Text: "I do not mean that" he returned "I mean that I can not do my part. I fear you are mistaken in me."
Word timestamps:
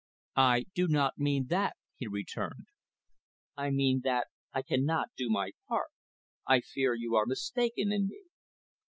"I 0.41 0.65
do 0.73 0.87
not 0.87 1.19
mean 1.19 1.45
that" 1.49 1.77
he 1.95 2.07
returned 2.07 2.65
"I 3.55 3.69
mean 3.69 4.01
that 4.03 4.29
I 4.51 4.63
can 4.63 4.83
not 4.83 5.09
do 5.15 5.29
my 5.29 5.51
part. 5.67 5.89
I 6.47 6.61
fear 6.61 6.95
you 6.95 7.15
are 7.15 7.27
mistaken 7.27 7.91
in 7.91 8.07
me." 8.07 8.23